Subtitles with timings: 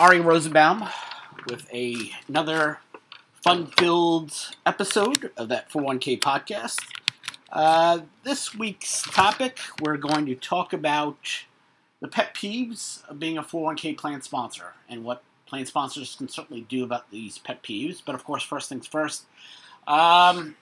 [0.00, 0.88] Ary Rosenbaum
[1.48, 2.80] with a, another
[3.44, 4.32] fun-filled
[4.66, 6.80] episode of that 41K podcast.
[7.52, 11.18] Uh, this week's topic, we're going to talk about
[12.00, 16.62] the pet peeves of being a 401k plan sponsor and what plan sponsors can certainly
[16.62, 18.02] do about these pet peeves.
[18.04, 19.26] But of course, first things first,
[19.86, 20.56] um,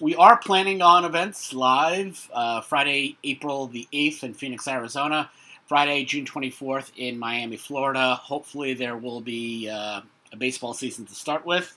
[0.00, 5.30] we are planning on events live uh, Friday, April the 8th in Phoenix, Arizona.
[5.68, 8.14] Friday, June 24th in Miami, Florida.
[8.14, 10.00] Hopefully, there will be uh,
[10.32, 11.76] a baseball season to start with.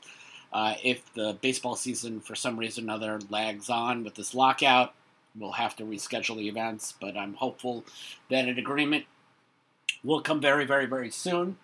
[0.54, 4.94] Uh, if the baseball season, for some reason or another, lags on with this lockout,
[5.38, 6.94] we'll have to reschedule the events.
[7.02, 7.84] But I'm hopeful
[8.30, 9.04] that an agreement
[10.06, 11.58] will come very, very, very soon.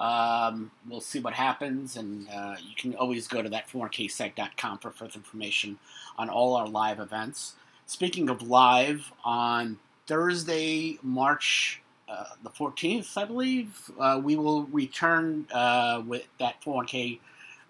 [0.00, 4.90] Um, we'll see what happens, and uh, you can always go to that 4ksite.com for
[4.90, 5.78] further information
[6.16, 7.56] on all our live events.
[7.84, 15.46] Speaking of live, on Thursday, March uh, the 14th, I believe, uh, we will return
[15.52, 17.18] uh, with that 401k,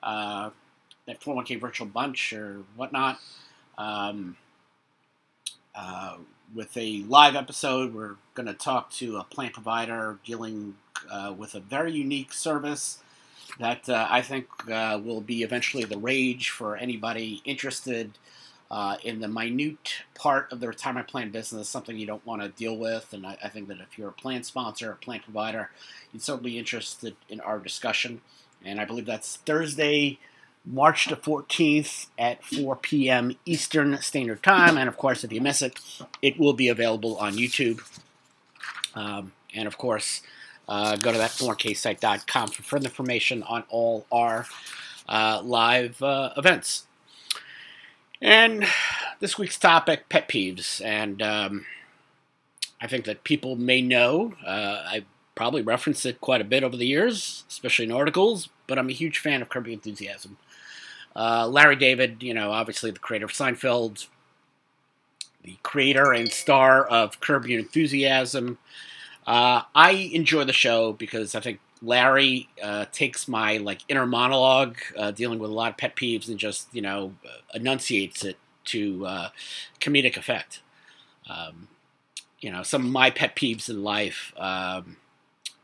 [0.03, 0.51] uh,
[1.07, 3.21] that 401k virtual bunch or whatnot,
[3.79, 4.37] um,
[5.75, 6.17] uh,
[6.55, 7.95] with a live episode.
[7.95, 10.75] We're going to talk to a plant provider dealing
[11.11, 12.99] uh, with a very unique service
[13.61, 18.19] that I think will be eventually the rage for anybody interested
[18.75, 22.49] uh, in the minute part of the retirement plan business, something you don't want to
[22.49, 23.13] deal with.
[23.13, 25.71] And I, I, think that if you're a plan sponsor, a plan provider,
[26.13, 28.21] you'd certainly be interested in our discussion.
[28.65, 30.19] And I believe that's Thursday,
[30.67, 33.37] March the 14th at 4 p.m.
[33.45, 34.77] Eastern Standard Time.
[34.77, 35.79] And of course, if you miss it,
[36.21, 37.81] it will be available on YouTube.
[38.97, 40.21] Um, and of course,
[40.67, 44.47] uh, go to that 4ksite.com for further information on all our
[45.09, 46.87] uh, live uh, events.
[48.25, 48.65] And
[49.21, 50.83] this week's topic pet peeves.
[50.83, 51.67] And um,
[52.81, 54.33] I think that people may know.
[54.45, 58.79] Uh, I probably referenced it quite a bit over the years, especially in articles, but
[58.79, 60.39] I'm a huge fan of Your Enthusiasm.
[61.15, 64.07] Uh, Larry David, you know, obviously the creator of Seinfeld,
[65.43, 68.57] the creator and star of Curb Your Enthusiasm.
[69.27, 74.79] Uh, I enjoy the show because I think Larry uh, takes my like inner monologue,
[74.97, 77.15] uh, dealing with a lot of pet peeves, and just you know
[77.55, 79.29] enunciates it to uh,
[79.81, 80.63] comedic effect.
[81.29, 81.69] Um,
[82.41, 84.97] you know, some of my pet peeves in life: um,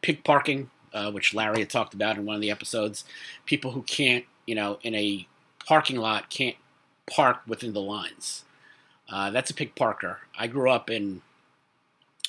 [0.02, 3.04] pig parking, uh, which Larry had talked about in one of the episodes.
[3.46, 5.26] People who can't, you know, in a
[5.66, 6.56] parking lot can't
[7.08, 8.44] park within the lines.
[9.08, 10.18] Uh, that's a pig parker.
[10.38, 11.22] I grew up in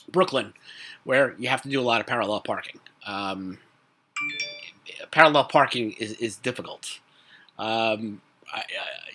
[0.09, 0.53] Brooklyn,
[1.03, 2.79] where you have to do a lot of parallel parking.
[3.05, 3.59] Um,
[5.11, 6.99] parallel parking is, is difficult.
[7.57, 8.21] Um,
[8.53, 8.63] I, I,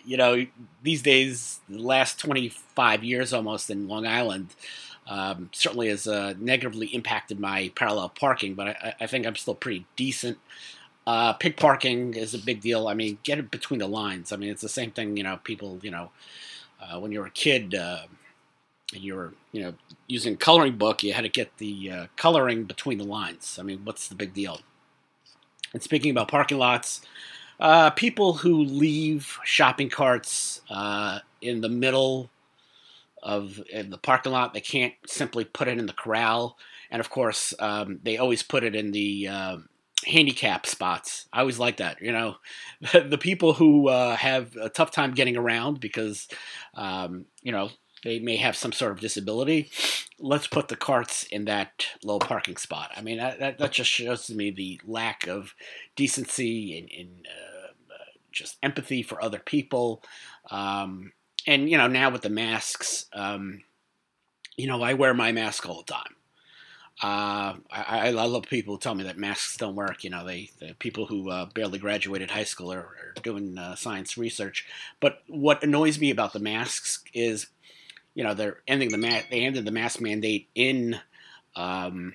[0.05, 0.47] you know,
[0.83, 4.51] these days, the last 25 years almost in Long Island,
[5.09, 9.55] um, certainly has uh, negatively impacted my parallel parking, but I, I think I'm still
[9.55, 10.39] pretty decent.
[11.07, 12.89] Uh, pig parking is a big deal.
[12.89, 14.33] I mean, get it between the lines.
[14.33, 16.11] I mean, it's the same thing, you know, people, you know,
[16.81, 18.03] uh, when you were a kid uh,
[18.93, 19.75] and you were, you know,
[20.09, 23.59] using coloring book, you had to get the uh, coloring between the lines.
[23.61, 24.61] I mean, what's the big deal?
[25.77, 27.03] And speaking about parking lots,
[27.61, 32.31] uh, people who leave shopping carts uh, in the middle
[33.23, 36.57] of the parking lot, they can't simply put it in the corral.
[36.91, 39.57] And of course, um, they always put it in the uh,
[40.07, 41.29] handicap spots.
[41.31, 42.01] I always like that.
[42.01, 42.37] You know,
[42.95, 46.27] the people who uh, have a tough time getting around because,
[46.73, 47.69] um, you know,
[48.07, 49.69] they may have some sort of disability.
[50.21, 52.93] Let's put the carts in that low parking spot.
[52.97, 55.55] I mean, that, that just shows to me the lack of
[55.97, 60.05] decency and, and uh, uh, just empathy for other people.
[60.53, 61.13] Um,
[61.49, 63.65] and, you know, now with the masks, um,
[64.57, 66.15] you know, I wear my mask all the time.
[67.03, 70.03] Uh, I, I, love people who tell me that masks don't work.
[70.03, 73.75] You know, they the people who uh, barely graduated high school are, are doing uh,
[73.75, 74.65] science research.
[74.99, 77.49] But what annoys me about the masks is
[78.17, 80.99] you know they're ending the they ended the mask mandate in
[81.55, 82.15] um,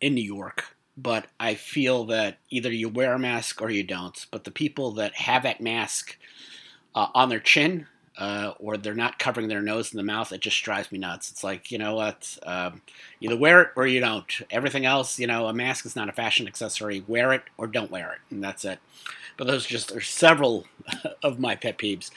[0.00, 4.24] in New York, but I feel that either you wear a mask or you don't.
[4.30, 6.16] But the people that have that mask
[6.94, 10.40] uh, on their chin uh, or they're not covering their nose and the mouth, it
[10.40, 11.32] just drives me nuts.
[11.32, 12.38] It's like, you know what?
[12.44, 12.82] Um,
[13.20, 14.42] either wear it or you don't.
[14.50, 17.02] Everything else, you know, a mask is not a fashion accessory.
[17.08, 18.78] Wear it or don't wear it, and that's it.
[19.36, 20.66] But those just are several
[21.24, 22.12] of my pet peeves.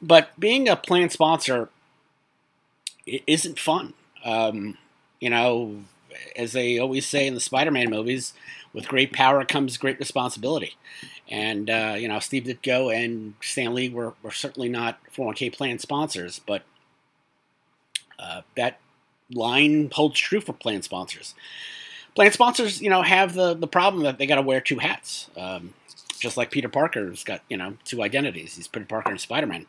[0.00, 1.68] But being a plan sponsor
[3.06, 3.94] isn't fun.
[4.24, 4.78] Um,
[5.20, 5.82] you know,
[6.36, 8.34] as they always say in the Spider-Man movies,
[8.72, 10.76] with great power comes great responsibility.
[11.28, 15.78] And uh, you know, Steve Ditko and Stan Lee were, were certainly not 401k plan
[15.78, 16.62] sponsors, but
[18.18, 18.78] uh, that
[19.32, 21.34] line holds true for plan sponsors.
[22.14, 25.28] plan sponsors, you know, have the the problem that they got to wear two hats.
[25.36, 25.74] Um,
[26.18, 28.54] just like Peter Parker's got, you know, two identities.
[28.54, 29.66] He's Peter Parker and Spider Man.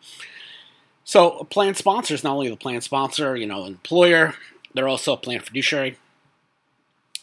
[1.04, 4.36] So a plan sponsor is not only the plan sponsor, you know, employer,
[4.74, 5.98] they're also a plan fiduciary.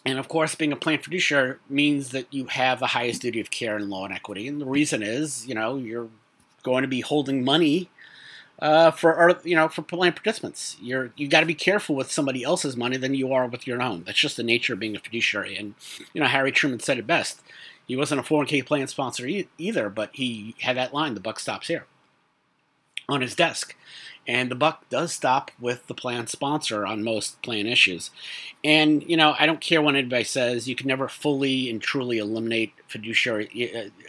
[0.05, 3.51] And of course, being a plan fiduciary means that you have the highest duty of
[3.51, 4.49] care in law and equity.
[4.49, 6.09] And the reason is, you know, you're
[6.63, 7.91] going to be holding money
[8.61, 10.77] uh, for you know for plan participants.
[10.81, 13.83] You're you got to be careful with somebody else's money than you are with your
[13.83, 14.05] own.
[14.05, 15.57] That's just the nature of being a fiduciary.
[15.57, 15.75] And
[16.13, 17.41] you know, Harry Truman said it best.
[17.87, 21.41] He wasn't a 401k plan sponsor e- either, but he had that line: "The buck
[21.41, 21.87] stops here."
[23.09, 23.77] On his desk.
[24.27, 28.11] And the buck does stop with the plan sponsor on most plan issues.
[28.63, 32.19] And, you know, I don't care what anybody says, you can never fully and truly
[32.19, 33.49] eliminate fiduciary,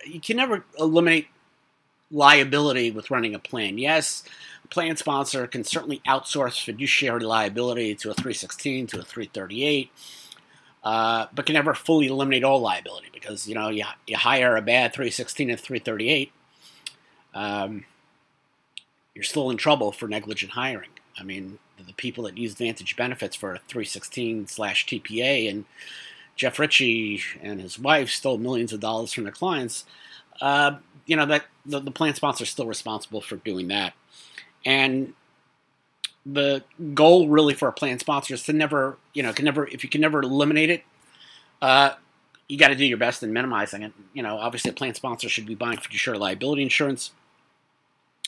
[0.05, 1.27] you can never eliminate
[2.11, 3.77] liability with running a plan.
[3.77, 4.23] Yes,
[4.63, 9.89] a plan sponsor can certainly outsource fiduciary liability to a 316, to a 338.
[10.83, 14.63] Uh, but can never fully eliminate all liability because you know you, you hire a
[14.63, 16.31] bad 316 and 338
[17.35, 17.85] um,
[19.21, 20.89] you're still in trouble for negligent hiring.
[21.15, 25.65] I mean, the people that use Vantage benefits for a 316 slash TPA and
[26.35, 29.85] Jeff Ritchie and his wife stole millions of dollars from their clients.
[30.41, 33.94] Uh, you know that the, the plan sponsor is still responsible for doing that,
[34.65, 35.13] and
[36.25, 36.63] the
[36.95, 39.89] goal really for a plan sponsor is to never, you know, can never if you
[39.89, 40.83] can never eliminate it,
[41.62, 41.91] uh,
[42.47, 43.94] you got to do your best in minimizing it.
[44.15, 47.12] You know, obviously, a plan sponsor should be buying fiduciary liability insurance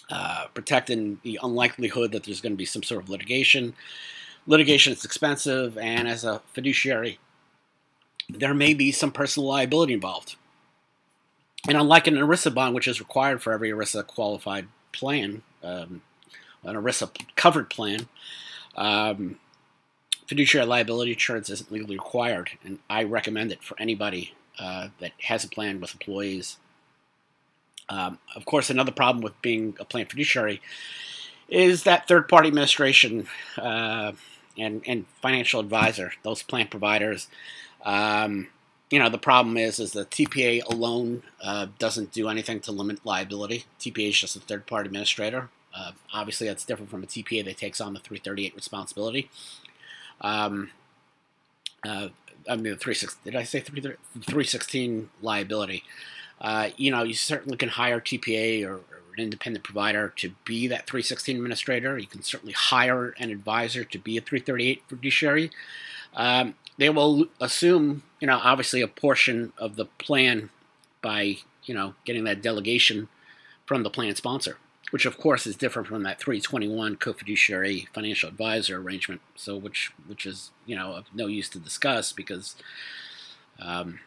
[0.10, 3.74] uh, protecting the unlikelihood that there's going to be some sort of litigation.
[4.46, 7.20] Litigation is expensive, and as a fiduciary,
[8.30, 10.36] there may be some personal liability involved.
[11.68, 16.02] And unlike an ERISA bond, which is required for every ERISA qualified plan, um,
[16.64, 18.10] an ERISA covered plan,
[18.76, 19.38] um,
[20.28, 25.46] fiduciary liability insurance isn't legally required, and I recommend it for anybody uh, that has
[25.46, 26.58] a plan with employees
[27.90, 30.62] um, of course, another problem with being a plan fiduciary
[31.50, 33.28] is that third party administration
[33.58, 34.14] uh,
[34.58, 37.28] and, and financial advisor, those plan providers.
[37.84, 38.48] Um,
[38.90, 43.06] you know, the problem is is the TPA alone uh, doesn't do anything to limit
[43.06, 43.66] liability.
[43.80, 45.50] TPA is just a third party administrator.
[45.76, 49.30] Uh, obviously, that's different from a TPA that takes on the 338 responsibility.
[50.22, 50.70] Um,
[51.86, 52.10] uh,
[52.48, 55.84] I mean, the 36, did I say 316 liability?
[56.44, 58.84] Uh, you know, you certainly can hire TPA or, or,
[59.16, 62.00] an independent provider to be that 316 administrator.
[62.00, 65.52] You can certainly hire an advisor to be a 338 fiduciary.
[66.16, 70.50] Um, they will assume, you know, obviously a portion of the plan
[71.04, 73.08] by, you know, getting that delegation
[73.68, 74.58] from the plan sponsor,
[74.90, 79.22] which of course is different from that 321 co-fiduciary financial advisor arrangement.
[79.36, 82.56] So, which which is, you know, of no use to discuss because.
[83.60, 84.00] Um,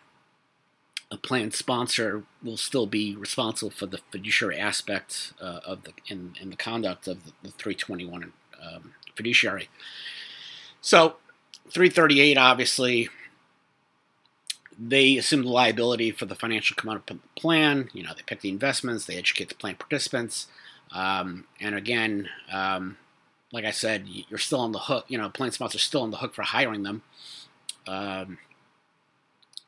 [1.11, 6.35] a plan sponsor will still be responsible for the fiduciary aspect uh, of the in,
[6.45, 8.33] the conduct of the, the 321
[8.63, 9.69] um, fiduciary.
[10.81, 11.17] So,
[11.71, 13.09] 338 obviously
[14.79, 17.89] they assume the liability for the financial component plan.
[17.93, 20.49] You know, they pick the investments, they educate the plan participants,
[20.93, 22.97] um, and again, um,
[23.53, 25.07] like I said, you're still on the hook.
[25.09, 27.03] You know, plan sponsors still on the hook for hiring them.
[27.87, 28.39] Um,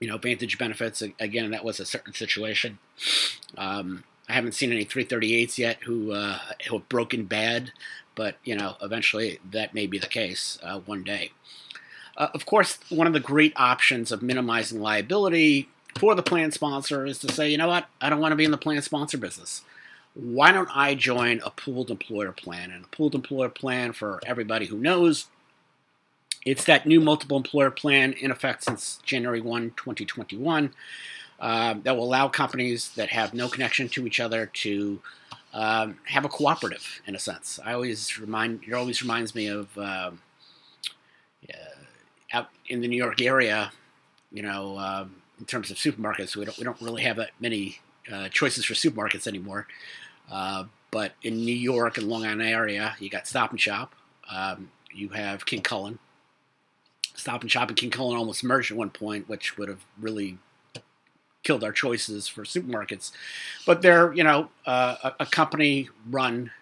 [0.00, 1.03] you know, Vantage benefits.
[1.03, 2.78] Again, that was a certain situation.
[3.57, 6.38] Um, I haven't seen any 338s yet who uh,
[6.69, 7.73] who have broken bad,
[8.14, 11.33] but you know, eventually that may be the case uh, one day.
[12.17, 17.07] Uh, of course, one of the great options of minimizing liability for the plan sponsor
[17.07, 19.19] is to say, you know what, I don't want to be in the plan sponsor
[19.19, 19.62] business.
[20.14, 22.71] Why don't I join a pooled employer plan?
[22.71, 25.26] And a pooled employer plan, for everybody who knows,
[26.45, 30.73] it's that new multiple employer plan in effect since January 1, 2021,
[31.40, 35.00] uh, that will allow companies that have no connection to each other to
[35.52, 37.59] um, have a cooperative in a sense.
[37.64, 40.21] I always remind it always reminds me of um,
[42.33, 43.73] out in the New York area,
[44.30, 47.78] you know, um, in terms of supermarkets, we don't we don't really have that many
[48.12, 49.66] uh, choices for supermarkets anymore.
[50.30, 53.95] Uh, but in New York and Long Island area, you got Stop and Shop.
[54.30, 55.99] Um, you have King Kullen,
[57.18, 60.38] Stop and Shop and King Kullen almost merged at one point, which would have really
[61.42, 63.10] killed our choices for supermarkets.
[63.66, 66.52] But they're, you know, uh, a, a company-run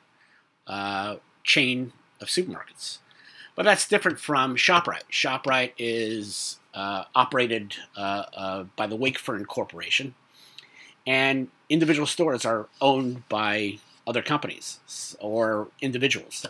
[0.66, 2.98] uh, chain of supermarkets.
[3.54, 5.08] But that's different from ShopRite.
[5.10, 10.14] ShopRite is uh, operated uh, uh, by the Wakefern Corporation,
[11.06, 14.78] and individual stores are owned by other companies
[15.20, 16.46] or individuals.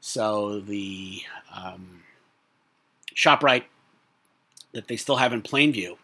[0.00, 1.22] So the
[1.54, 2.02] um,
[3.20, 3.64] ShopRite
[4.72, 5.96] that they still have in Plainview.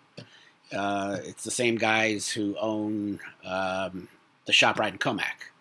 [0.76, 4.08] Uh, it's the same guys who own um,
[4.44, 5.52] the ShopRite in Commack,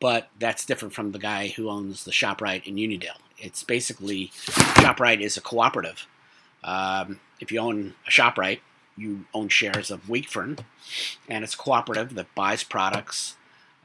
[0.00, 3.20] but that's different from the guy who owns the ShopRite in Uniondale.
[3.38, 4.28] It's basically
[4.82, 6.06] ShopRite is a cooperative.
[6.62, 8.60] Um, if you own a ShopRite,
[8.96, 10.58] you own shares of Wakefern,
[11.28, 13.36] and it's a cooperative that buys products.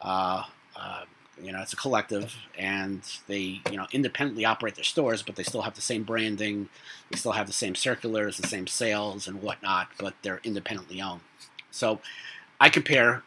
[0.02, 0.44] Uh,
[0.76, 1.04] uh,
[1.42, 5.44] you know, it's a collective, and they you know independently operate their stores, but they
[5.44, 6.70] still have the same branding,
[7.10, 11.22] they still have the same circulars, the same sales and whatnot, but they're independently owned.
[11.72, 12.00] So,
[12.60, 13.24] I compare,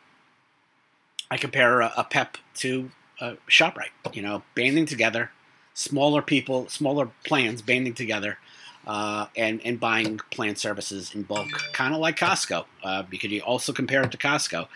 [1.30, 2.90] I compare a, a PEP to
[3.20, 3.90] a Shoprite.
[4.12, 5.30] You know, banding together,
[5.74, 8.38] smaller people, smaller plans banding together.
[8.84, 13.40] Uh, and and buying plan services in bulk, kind of like Costco, uh, because you
[13.40, 14.66] also compare it to Costco.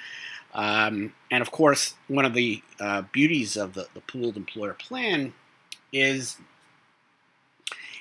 [0.57, 5.35] Um, and of course, one of the uh, beauties of the, the pooled employer plan
[5.93, 6.39] is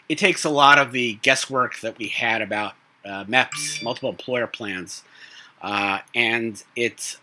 [0.07, 4.47] it takes a lot of the guesswork that we had about uh, MEPs, multiple employer
[4.47, 5.03] plans,
[5.61, 7.17] uh, and it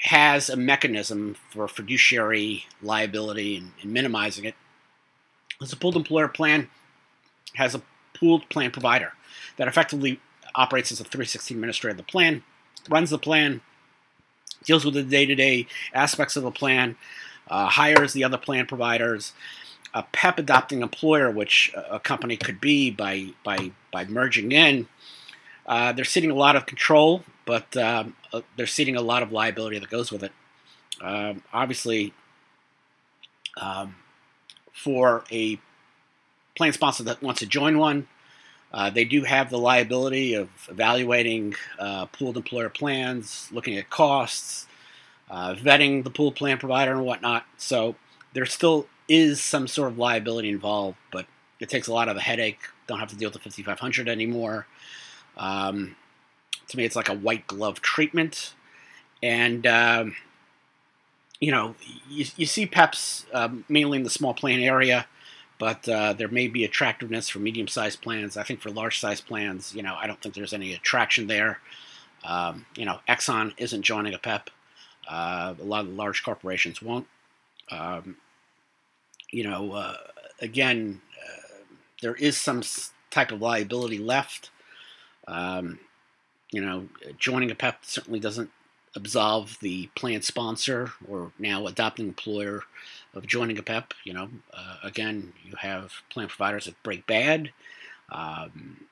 [0.00, 4.54] has a mechanism for fiduciary liability and, and minimizing it.
[5.62, 6.68] A pooled employer plan
[7.54, 7.80] has a
[8.12, 9.14] pooled plan provider
[9.56, 10.20] that effectively
[10.54, 12.42] operates as a 360 administrator of the plan,
[12.90, 13.62] runs the plan,
[14.64, 16.96] deals with the day-to-day aspects of the plan,
[17.48, 19.32] uh, hires the other plan providers.
[19.92, 24.88] A PEP adopting employer, which a company could be by by by merging in,
[25.66, 29.32] uh, they're ceding a lot of control, but um, uh, they're ceding a lot of
[29.32, 30.32] liability that goes with it.
[31.00, 32.12] Um, obviously,
[33.60, 33.96] um,
[34.72, 35.58] for a
[36.56, 38.08] plan sponsor that wants to join one,
[38.74, 44.66] uh, they do have the liability of evaluating uh, pooled employer plans, looking at costs,
[45.30, 47.46] uh, vetting the pooled plan provider and whatnot.
[47.56, 47.94] So
[48.32, 51.26] there still is some sort of liability involved, but
[51.60, 52.58] it takes a lot of the headache.
[52.88, 54.66] Don't have to deal with the 5500 anymore.
[55.36, 55.94] Um,
[56.66, 58.54] to me, it's like a white glove treatment.
[59.22, 60.16] And, um,
[61.38, 61.76] you know,
[62.10, 65.06] you, you see PEPs um, mainly in the small plan area
[65.58, 68.36] but uh, there may be attractiveness for medium-sized plans.
[68.36, 71.60] I think for large-sized plans, you know, I don't think there's any attraction there.
[72.24, 74.50] Um, you know, Exxon isn't joining a PEP.
[75.08, 77.06] Uh, a lot of the large corporations won't.
[77.70, 78.16] Um,
[79.30, 79.96] you know, uh,
[80.40, 81.64] again, uh,
[82.02, 82.62] there is some
[83.10, 84.50] type of liability left.
[85.28, 85.78] Um,
[86.50, 88.50] you know, joining a PEP certainly doesn't
[88.96, 92.62] absolve the plan sponsor or now adopting employer
[93.14, 93.94] of joining a PEP.
[94.04, 97.52] You know, uh, again, you have plan providers that break bad.
[98.10, 98.86] Um,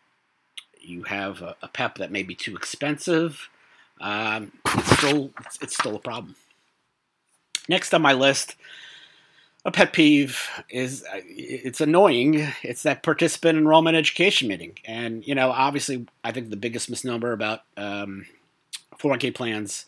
[0.80, 3.48] you have a, a, PEP that may be too expensive.
[4.00, 6.34] Um, it's still it's, it's, still a problem.
[7.68, 8.56] Next on my list,
[9.64, 12.48] a pet peeve is uh, it's annoying.
[12.62, 17.32] It's that participant enrollment education meeting, and you know, obviously, I think the biggest misnomer
[17.32, 18.26] about um,
[18.98, 19.86] 401k plans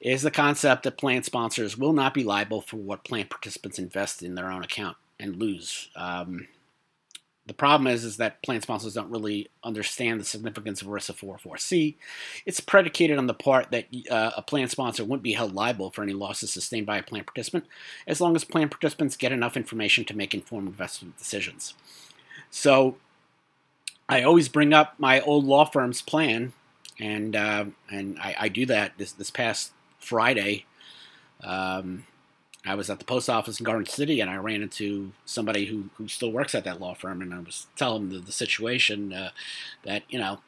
[0.00, 4.22] is the concept that plan sponsors will not be liable for what plan participants invest
[4.22, 5.88] in their own account and lose.
[5.96, 6.48] Um,
[7.46, 11.94] the problem is, is that plan sponsors don't really understand the significance of ERISA 404C.
[12.44, 16.02] It's predicated on the part that uh, a plan sponsor wouldn't be held liable for
[16.02, 17.66] any losses sustained by a plan participant
[18.06, 21.74] as long as plan participants get enough information to make informed investment decisions.
[22.50, 22.96] So
[24.08, 26.52] I always bring up my old law firm's plan,
[26.98, 29.72] and uh, and I, I, do that this this past
[30.06, 30.64] Friday,
[31.42, 32.04] um,
[32.64, 35.90] I was at the post office in Garden City and I ran into somebody who,
[35.96, 39.12] who still works at that law firm and I was telling them the, the situation
[39.12, 39.30] uh,
[39.84, 40.40] that, you know,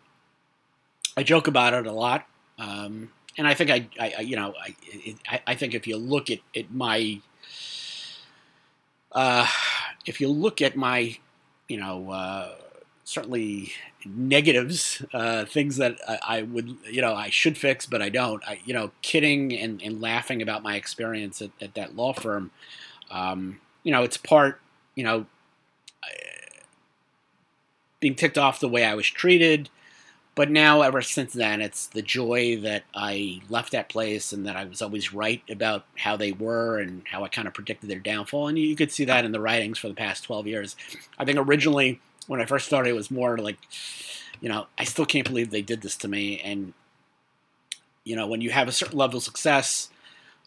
[1.16, 2.26] I joke about it a lot.
[2.58, 6.30] Um, and I think I, I, you know, I, it, I, think if you look
[6.30, 7.20] at, at my,
[9.12, 9.46] uh,
[10.06, 11.16] if you look at my,
[11.68, 12.54] you know, uh,
[13.08, 13.72] certainly
[14.04, 18.46] negatives, uh, things that I, I, would, you know, I should fix, but I don't.
[18.46, 22.50] I, you know, kidding and, and laughing about my experience at, at that law firm.
[23.10, 24.60] Um, you know, it's part,
[24.94, 25.24] you know,
[27.98, 29.70] being ticked off the way I was treated.
[30.34, 34.54] But now, ever since then, it's the joy that I left that place and that
[34.54, 38.00] I was always right about how they were and how I kind of predicted their
[38.00, 38.48] downfall.
[38.48, 40.76] And you could see that in the writings for the past 12 years.
[41.18, 43.58] I think originally when I first started, it was more like,
[44.40, 46.40] you know, I still can't believe they did this to me.
[46.40, 46.74] And,
[48.04, 49.90] you know, when you have a certain level of success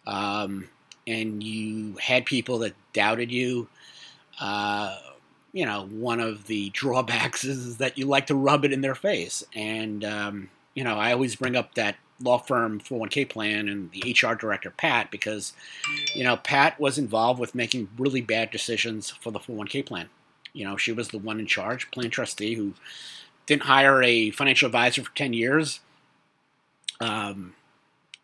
[0.08, 0.70] um,
[1.06, 3.68] and you had people that doubted you,
[4.40, 4.96] uh,
[5.52, 8.96] you know, one of the drawbacks is, that you like to rub it in their
[8.96, 9.44] face.
[9.54, 14.12] And, um, you know, I always bring up that law firm 401k plan and the
[14.12, 15.54] HR director, Pat, because,
[16.14, 20.10] you know, Pat was involved with making really bad decisions for the 401k plan.
[20.54, 22.74] You know, she was the one in charge, plan trustee, who
[23.46, 25.80] didn't hire a financial advisor for 10 years.
[27.00, 27.56] Um,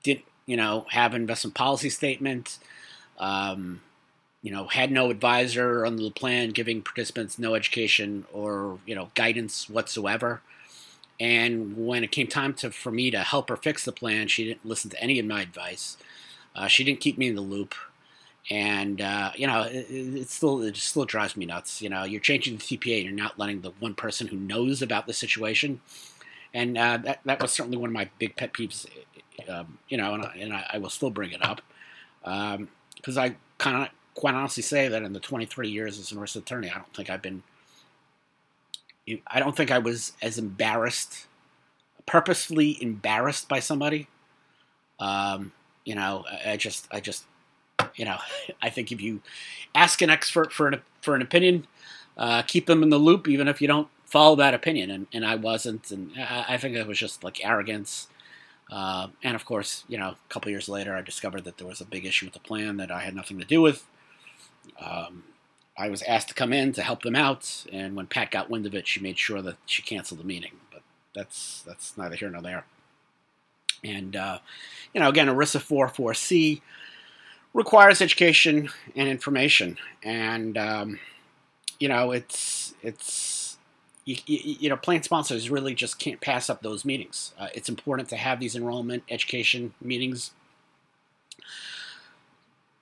[0.04, 2.60] didn't, you know, have an investment policy statement.
[3.18, 3.82] Um,
[4.42, 9.10] you know, had no advisor under the plan, giving participants no education or you know
[9.16, 10.42] guidance whatsoever.
[11.20, 14.46] And when it came time to for me to help her fix the plan, she
[14.46, 15.98] didn't listen to any of my advice.
[16.56, 17.76] Uh, she didn't keep me in the loop,
[18.50, 21.82] and uh, you know, it, it, still it still drives me nuts.
[21.82, 24.82] You know, you're changing the CPA, and you're not letting the one person who knows
[24.82, 25.82] about the situation.
[26.54, 28.86] And uh, that that was certainly one of my big pet peeves.
[29.48, 31.62] Um, you know, and, I, and I, I, will still bring it up
[32.24, 36.18] because um, I kind of quite honestly say that in the 23 years as an
[36.18, 37.44] ERISA attorney, I don't think I've been,
[39.28, 41.28] I don't think I was as embarrassed,
[42.08, 44.08] purposefully embarrassed by somebody.
[45.00, 45.52] Um,
[45.86, 47.26] you know, I just, I just,
[47.96, 48.18] you know,
[48.62, 49.22] I think if you
[49.76, 51.68] ask an expert for an for an opinion,
[52.18, 54.90] uh, keep them in the loop, even if you don't follow that opinion.
[54.90, 58.08] And, and I wasn't, and I, I think it was just like arrogance
[58.70, 61.82] uh, and of course, you know, a couple years later, I discovered that there was
[61.82, 63.86] a big issue with the plan that I had nothing to do with.
[64.80, 65.24] Um,
[65.78, 68.66] I was asked to come in to help them out, and when Pat got wind
[68.66, 70.52] of it, she made sure that she canceled the meeting.
[70.72, 70.82] But
[71.14, 72.66] that's that's neither here nor there.
[73.84, 74.40] And uh,
[74.94, 76.62] you know, again, ERISA 44C
[77.54, 81.00] requires education and information, and um,
[81.80, 83.58] you know, it's it's
[84.06, 87.34] you, you, know, plan sponsors really just can't pass up those meetings.
[87.38, 90.32] Uh, it's important to have these enrollment education meetings.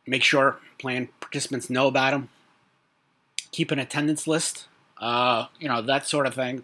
[0.05, 2.29] Make sure plan participants know about them.
[3.51, 4.67] Keep an attendance list,
[4.99, 6.63] uh, you know, that sort of thing,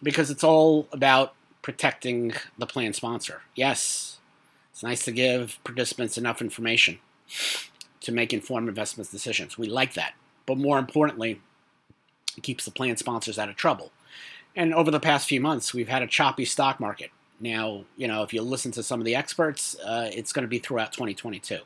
[0.00, 3.42] because it's all about protecting the plan sponsor.
[3.56, 4.18] Yes,
[4.70, 7.00] it's nice to give participants enough information
[8.00, 9.56] to make informed investment decisions.
[9.56, 10.14] We like that.
[10.46, 11.40] But more importantly,
[12.36, 13.92] it keeps the plan sponsors out of trouble.
[14.54, 17.10] And over the past few months, we've had a choppy stock market.
[17.40, 20.48] Now, you know, if you listen to some of the experts, uh, it's going to
[20.48, 21.58] be throughout 2022.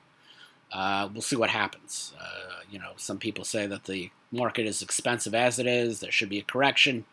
[0.72, 2.12] Uh, we'll see what happens.
[2.20, 6.00] Uh, you know, some people say that the market is expensive as it is.
[6.00, 7.04] There should be a correction.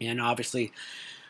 [0.00, 0.72] And obviously,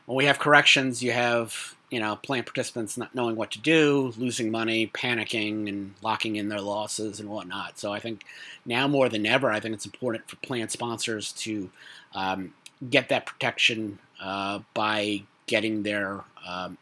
[0.07, 4.15] when we have corrections, you have you know plan participants not knowing what to do,
[4.17, 7.79] losing money, panicking, and locking in their losses and whatnot.
[7.79, 8.25] So I think
[8.65, 11.71] now more than ever, I think it's important for plan sponsors to
[12.15, 12.55] um,
[12.89, 16.79] get that protection uh, by getting their um,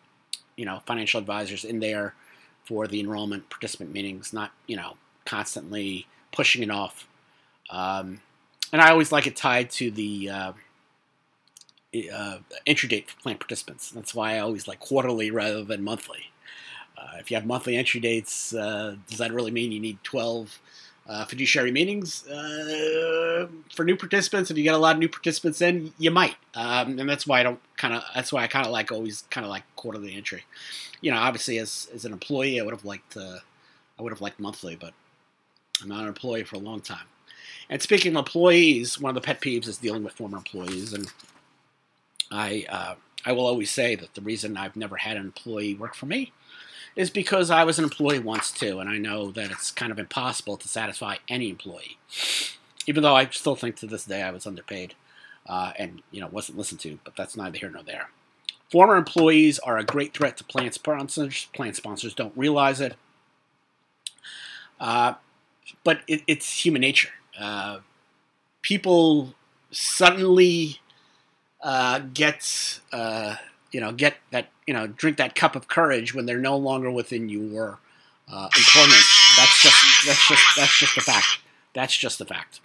[0.54, 2.14] you know financial advisors in there
[2.64, 7.08] for the enrollment participant meetings, not you know constantly pushing it off.
[7.68, 8.20] Um,
[8.72, 10.52] and I always like it tied to the uh,
[12.12, 13.90] uh, entry date for plan participants.
[13.90, 16.30] That's why I always like quarterly rather than monthly.
[16.96, 20.60] Uh, if you have monthly entry dates, uh, does that really mean you need 12
[21.08, 24.50] uh, fiduciary meetings uh, for new participants?
[24.50, 27.40] If you get a lot of new participants in, you might, um, and that's why
[27.40, 28.02] I don't kind of.
[28.14, 30.44] That's why I kind of like always kind of like quarterly entry.
[31.00, 33.38] You know, obviously as as an employee, I would have liked uh,
[33.98, 34.92] I would have liked monthly, but
[35.82, 37.06] I'm not an employee for a long time.
[37.68, 41.10] And speaking of employees, one of the pet peeves is dealing with former employees, and
[42.30, 45.94] I uh, I will always say that the reason I've never had an employee work
[45.94, 46.32] for me
[46.96, 49.98] is because I was an employee once too, and I know that it's kind of
[49.98, 51.98] impossible to satisfy any employee.
[52.86, 54.94] Even though I still think to this day I was underpaid
[55.46, 58.10] uh, and you know wasn't listened to, but that's neither here nor there.
[58.70, 61.48] Former employees are a great threat to plant sponsors.
[61.52, 62.96] Plant sponsors don't realize it,
[64.78, 65.14] uh,
[65.84, 67.10] but it, it's human nature.
[67.38, 67.78] Uh,
[68.62, 69.34] people
[69.70, 70.80] suddenly
[71.62, 73.36] uh, get uh,
[73.72, 76.90] you know get that you know drink that cup of courage when they're no longer
[76.90, 77.78] within your
[78.28, 79.04] uh, employment.
[79.36, 81.38] That's just that's just that's just the fact.
[81.74, 82.60] That's just the fact.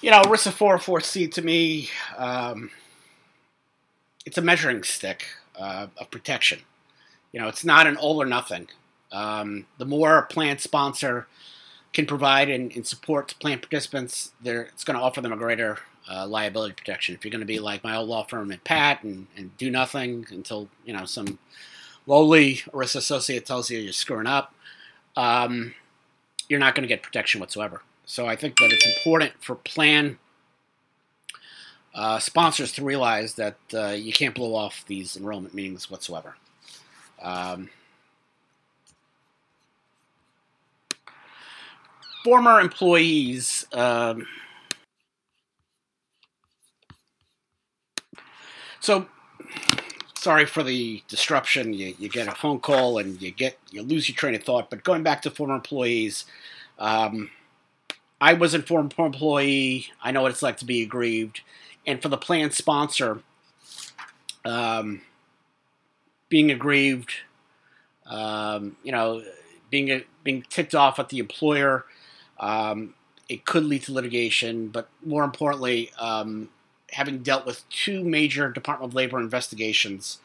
[0.00, 2.70] You know, ERISA 404C to me, um,
[4.26, 6.58] it's a measuring stick uh, of protection.
[7.30, 8.68] You know, it's not an all or nothing.
[9.12, 11.28] Um, the more a plan sponsor
[11.92, 15.78] can provide and, and support plan participants, it's going to offer them a greater
[16.10, 17.14] uh, liability protection.
[17.14, 19.70] If you're going to be like my old law firm at Pat and, and do
[19.70, 21.38] nothing until you know some
[22.06, 24.54] lowly ERISA associate tells you you're screwing up,
[25.16, 25.74] um,
[26.48, 27.82] you're not going to get protection whatsoever.
[28.04, 30.18] So I think that it's important for plan
[31.94, 36.36] uh, sponsors to realize that uh, you can't blow off these enrollment meetings whatsoever.
[37.20, 37.70] Um,
[42.24, 43.66] former employees.
[43.72, 44.26] Um,
[48.82, 49.06] So,
[50.14, 51.72] sorry for the disruption.
[51.72, 54.70] You, you get a phone call and you get you lose your train of thought.
[54.70, 56.24] But going back to former employees,
[56.80, 57.30] um,
[58.20, 59.86] I was a former employee.
[60.02, 61.42] I know what it's like to be aggrieved.
[61.86, 63.20] and for the plan sponsor,
[64.44, 65.02] um,
[66.28, 67.12] being aggrieved,
[68.06, 69.22] um, you know,
[69.70, 71.84] being being ticked off at the employer.
[72.40, 72.94] Um,
[73.28, 76.48] it could lead to litigation, but more importantly, um,
[76.92, 80.18] having dealt with two major Department of Labor investigations,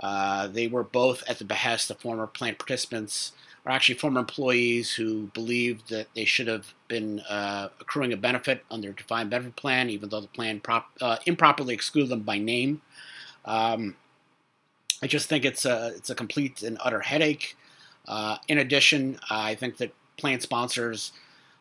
[0.00, 3.32] uh, they were both at the behest of former plant participants,
[3.64, 8.64] or actually former employees who believed that they should have been uh, accruing a benefit
[8.70, 12.38] under a defined benefit plan, even though the plan prop, uh, improperly excluded them by
[12.38, 12.80] name.
[13.44, 13.96] Um,
[15.02, 17.56] I just think it's a it's a complete and utter headache.
[18.06, 21.12] Uh, in addition, I think that plan sponsors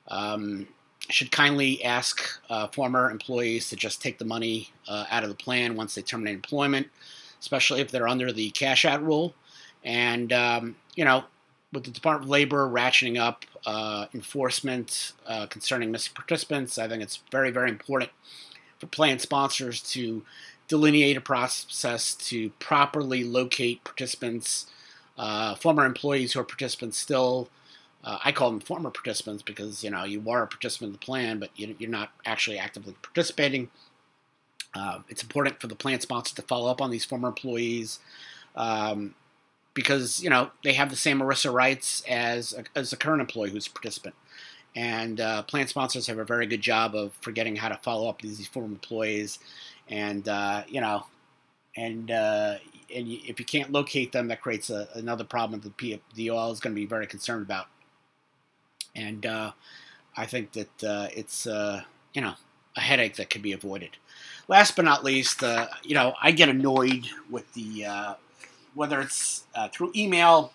[0.07, 0.67] um,
[1.09, 5.35] should kindly ask uh, former employees to just take the money uh, out of the
[5.35, 6.87] plan once they terminate employment,
[7.39, 9.33] especially if they're under the cash out rule.
[9.83, 11.23] And, um, you know,
[11.71, 17.03] with the Department of Labor ratcheting up uh, enforcement uh, concerning missing participants, I think
[17.03, 18.11] it's very, very important
[18.79, 20.23] for plan sponsors to
[20.67, 24.67] delineate a process to properly locate participants,
[25.17, 27.49] uh, former employees who are participants still
[28.03, 30.99] uh, I call them former participants because you know you are a participant in the
[30.99, 33.69] plan, but you, are not actually actively participating.
[34.73, 37.99] Uh, it's important for the plan sponsor to follow up on these former employees
[38.55, 39.15] um,
[39.73, 43.49] because you know they have the same ERISA rights as a, as a current employee
[43.49, 44.15] who's a participant.
[44.75, 48.21] And uh, plan sponsors have a very good job of forgetting how to follow up
[48.21, 49.39] these, former employees,
[49.89, 51.07] and uh, you know,
[51.75, 52.57] and uh,
[52.93, 56.59] and if you can't locate them, that creates a, another problem that the DOL is
[56.59, 57.67] going to be very concerned about
[58.97, 59.51] and uh,
[60.17, 61.83] I think that uh, it's uh,
[62.13, 62.33] you know
[62.75, 63.91] a headache that can be avoided.
[64.47, 68.13] Last but not least, uh, you know I get annoyed with the uh,
[68.73, 70.51] whether it's through email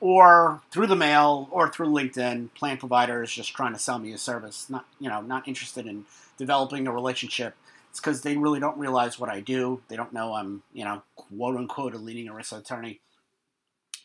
[0.00, 4.18] or through the mail or through LinkedIn, plan providers just trying to sell me a
[4.18, 6.04] service, not you know not interested in
[6.36, 7.54] developing a relationship.
[7.90, 9.82] It's because they really don't realize what I do.
[9.88, 13.00] They don't know I'm you know quote unquote a leading ERISA attorney.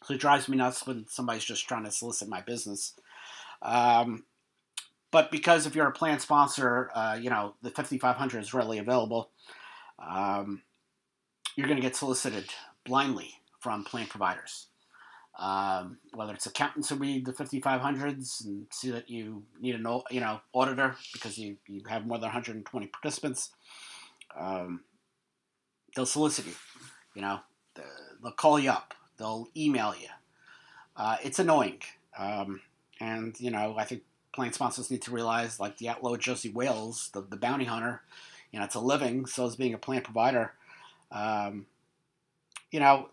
[0.04, 2.94] So it drives me nuts when somebody's just trying to solicit my business.
[3.62, 4.24] Um,
[5.12, 9.30] but because if you're a plan sponsor, uh, you know, the 5500 is readily available,
[10.00, 10.62] um,
[11.56, 12.50] you're going to get solicited
[12.84, 14.68] blindly from plan providers.
[15.38, 20.22] Um, whether it's accountants who read the 5500s and see that you need a you
[20.22, 23.52] know auditor because you, you have more than 120 participants,
[24.38, 24.82] um,
[25.96, 26.54] they'll solicit you.
[27.16, 27.40] You know,
[27.76, 30.08] they'll call you up, they'll email you.
[30.96, 31.80] Uh, it's annoying.
[32.18, 32.62] Um,
[33.06, 34.02] and, you know, I think
[34.34, 38.02] plan sponsors need to realize, like the outlaw Josey Wales, the, the bounty hunter,
[38.52, 40.54] you know, it's a living, so is being a plan provider.
[41.12, 41.66] Um,
[42.72, 43.10] you know,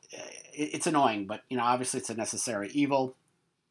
[0.53, 3.15] it, it's annoying, but, you know, obviously it's a necessary evil.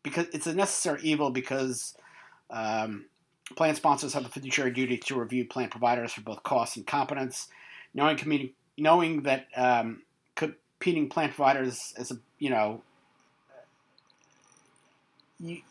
[0.04, 1.96] Because it's a necessary evil because
[2.50, 3.06] um,
[3.56, 7.50] plan sponsors have a fiduciary duty to review plan providers for both cost and competence.
[7.94, 10.02] Knowing, knowing that um,
[10.36, 12.82] competing plan providers as a, you know,
[15.40, 15.62] you,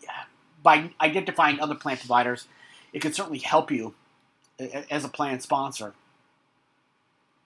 [0.62, 2.46] by identifying other plan providers,
[2.92, 3.94] it can certainly help you
[4.90, 5.94] as a plan sponsor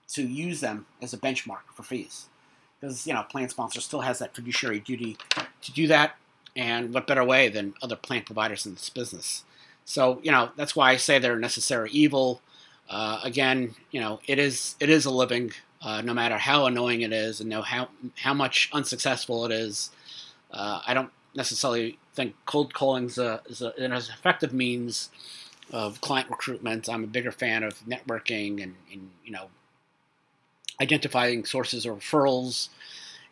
[0.09, 2.27] to use them as a benchmark for fees.
[2.79, 5.17] Because, you know, a plan sponsor still has that fiduciary duty
[5.61, 6.17] to do that,
[6.55, 9.43] and what better way than other plan providers in this business?
[9.85, 12.41] So, you know, that's why I say they're a necessary evil.
[12.89, 15.51] Uh, again, you know, it is it is a living,
[15.81, 19.91] uh, no matter how annoying it is, and know how how much unsuccessful it is.
[20.51, 25.09] Uh, I don't necessarily think cold calling is, a, is a, an effective means
[25.71, 26.89] of client recruitment.
[26.89, 29.47] I'm a bigger fan of networking and, and you know
[30.79, 32.69] identifying sources of referrals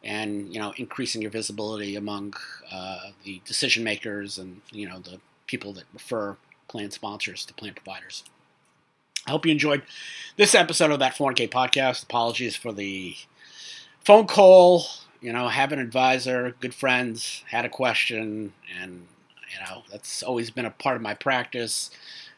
[0.04, 2.34] and you know increasing your visibility among
[2.72, 6.38] uh, the decision makers and you know the people that refer
[6.68, 8.24] plan sponsors to plan providers.
[9.26, 9.84] I hope you enjoyed
[10.36, 12.04] this episode of that 4K podcast.
[12.04, 13.16] Apologies for the
[14.04, 14.86] phone call
[15.24, 19.08] you know, have an advisor, good friends, had a question, and
[19.52, 21.90] you know that's always been a part of my practice.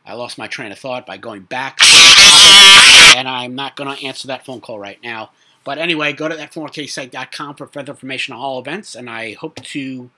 [0.05, 4.27] I lost my train of thought by going back, and I'm not going to answer
[4.27, 5.31] that phone call right now.
[5.63, 9.55] But anyway, go to that 4ksite.com for further information on all events, and I hope
[9.55, 10.11] to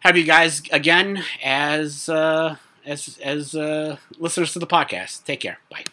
[0.00, 5.24] have you guys again as uh, as as uh, listeners to the podcast.
[5.24, 5.58] Take care.
[5.68, 5.90] Bye.